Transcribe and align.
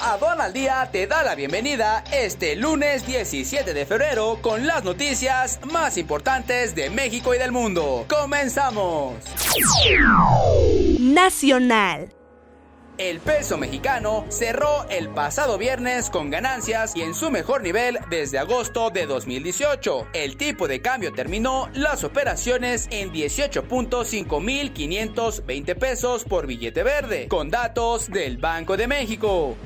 Aduana 0.00 0.44
al 0.44 0.52
Día 0.52 0.88
te 0.90 1.06
da 1.06 1.22
la 1.22 1.34
bienvenida 1.34 2.02
este 2.12 2.56
lunes 2.56 3.06
17 3.06 3.72
de 3.72 3.86
febrero 3.86 4.38
con 4.42 4.66
las 4.66 4.84
noticias 4.84 5.60
más 5.70 5.96
importantes 5.96 6.74
de 6.74 6.90
México 6.90 7.34
y 7.34 7.38
del 7.38 7.52
mundo. 7.52 8.04
¡Comenzamos! 8.08 9.14
Nacional. 10.98 12.08
El 12.96 13.18
peso 13.18 13.58
mexicano 13.58 14.24
cerró 14.28 14.88
el 14.88 15.08
pasado 15.08 15.58
viernes 15.58 16.10
con 16.10 16.30
ganancias 16.30 16.94
y 16.94 17.02
en 17.02 17.14
su 17.14 17.28
mejor 17.28 17.60
nivel 17.62 17.98
desde 18.08 18.38
agosto 18.38 18.90
de 18.90 19.06
2018. 19.06 20.06
El 20.12 20.36
tipo 20.36 20.68
de 20.68 20.80
cambio 20.80 21.12
terminó 21.12 21.68
las 21.74 22.04
operaciones 22.04 22.86
en 22.92 23.12
18.5520 23.12 25.76
pesos 25.76 26.22
por 26.24 26.46
billete 26.46 26.84
verde, 26.84 27.26
con 27.26 27.50
datos 27.50 28.08
del 28.10 28.38
Banco 28.38 28.76
de 28.76 28.86
México. 28.86 29.56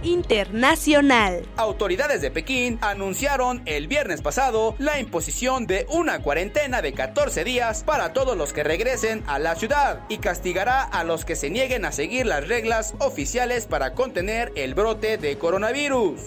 internacional. 0.08 1.46
Autoridades 1.58 2.22
de 2.22 2.32
Pekín 2.32 2.80
anunciaron 2.82 3.62
el 3.66 3.88
viernes 3.88 4.22
pasado 4.22 4.76
la 4.80 5.00
imposición 5.00 5.68
de 5.68 5.86
una 5.90 6.20
cuarentena 6.20 6.82
de 6.82 6.94
14 6.94 7.44
días 7.44 7.84
para 7.84 8.14
todos 8.14 8.38
los 8.38 8.54
que 8.54 8.64
regresen 8.64 9.24
a 9.28 9.40
la 9.40 9.56
ciudad 9.56 10.02
y 10.10 10.18
castigará 10.18 10.84
a 10.84 11.04
los 11.04 11.26
que 11.26 11.36
se 11.36 11.50
nieguen 11.50 11.86
a 11.86 11.92
seguir 11.92 12.26
las 12.26 12.48
reglas 12.48 12.94
oficiales 13.00 13.66
para 13.66 13.94
contener 13.94 14.52
el 14.56 14.74
brote 14.74 15.18
de 15.18 15.38
coronavirus. 15.38 16.20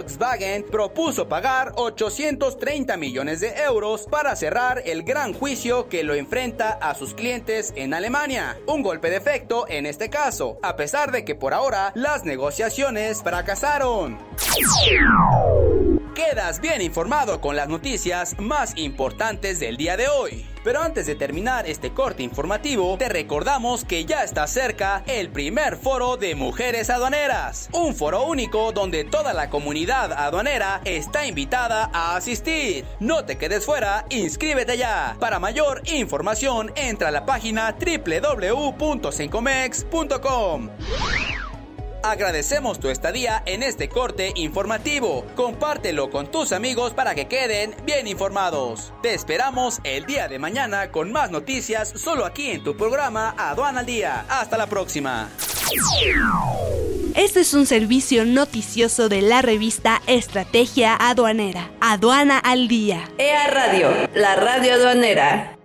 Volkswagen 0.00 0.62
propuso 0.62 1.28
pagar 1.28 1.72
830 1.76 2.96
millones 2.96 3.40
de 3.40 3.48
euros 3.64 4.06
para 4.10 4.34
cerrar 4.34 4.82
el 4.86 5.02
gran 5.02 5.34
juicio 5.34 5.90
que 5.90 6.04
lo 6.04 6.14
enfrenta 6.14 6.70
a 6.70 6.94
sus 6.94 7.12
clientes 7.12 7.74
en 7.76 7.92
Alemania. 7.92 8.58
Un 8.66 8.82
golpe 8.82 9.10
de 9.10 9.16
efecto 9.16 9.66
en 9.68 9.84
este 9.84 10.08
caso, 10.08 10.58
a 10.62 10.74
pesar 10.76 11.12
de 11.12 11.26
que 11.26 11.34
por 11.34 11.52
ahora 11.52 11.92
las 11.94 12.24
negociaciones 12.24 13.22
fracasaron. 13.22 14.16
Quedas 16.20 16.60
bien 16.60 16.82
informado 16.82 17.40
con 17.40 17.56
las 17.56 17.70
noticias 17.70 18.38
más 18.38 18.76
importantes 18.76 19.58
del 19.58 19.78
día 19.78 19.96
de 19.96 20.08
hoy. 20.08 20.46
Pero 20.62 20.82
antes 20.82 21.06
de 21.06 21.14
terminar 21.14 21.66
este 21.66 21.94
corte 21.94 22.22
informativo, 22.22 22.98
te 22.98 23.08
recordamos 23.08 23.86
que 23.86 24.04
ya 24.04 24.22
está 24.22 24.46
cerca 24.46 25.02
el 25.06 25.30
primer 25.30 25.78
foro 25.78 26.18
de 26.18 26.34
mujeres 26.34 26.90
aduaneras. 26.90 27.70
Un 27.72 27.94
foro 27.94 28.24
único 28.24 28.72
donde 28.72 29.04
toda 29.04 29.32
la 29.32 29.48
comunidad 29.48 30.12
aduanera 30.12 30.82
está 30.84 31.26
invitada 31.26 31.88
a 31.90 32.16
asistir. 32.16 32.84
No 33.00 33.24
te 33.24 33.38
quedes 33.38 33.64
fuera, 33.64 34.04
inscríbete 34.10 34.76
ya. 34.76 35.16
Para 35.18 35.38
mayor 35.38 35.80
información, 35.86 36.70
entra 36.76 37.08
a 37.08 37.12
la 37.12 37.24
página 37.24 37.74
www.sencomex.com. 37.80 40.68
Agradecemos 42.02 42.80
tu 42.80 42.88
estadía 42.88 43.42
en 43.44 43.62
este 43.62 43.88
corte 43.88 44.32
informativo. 44.36 45.26
Compártelo 45.36 46.10
con 46.10 46.30
tus 46.30 46.52
amigos 46.52 46.94
para 46.94 47.14
que 47.14 47.28
queden 47.28 47.74
bien 47.84 48.06
informados. 48.06 48.92
Te 49.02 49.12
esperamos 49.12 49.80
el 49.84 50.06
día 50.06 50.26
de 50.28 50.38
mañana 50.38 50.90
con 50.90 51.12
más 51.12 51.30
noticias 51.30 51.92
solo 51.94 52.24
aquí 52.24 52.50
en 52.50 52.64
tu 52.64 52.76
programa 52.76 53.34
Aduana 53.36 53.80
al 53.80 53.86
Día. 53.86 54.24
Hasta 54.28 54.56
la 54.56 54.66
próxima. 54.66 55.28
Este 57.14 57.40
es 57.40 57.54
un 57.54 57.66
servicio 57.66 58.24
noticioso 58.24 59.08
de 59.08 59.20
la 59.20 59.42
revista 59.42 60.00
Estrategia 60.06 60.96
Aduanera. 60.98 61.70
Aduana 61.80 62.38
al 62.38 62.66
Día. 62.66 63.10
EA 63.18 63.48
Radio, 63.48 63.90
la 64.14 64.36
radio 64.36 64.74
aduanera. 64.74 65.59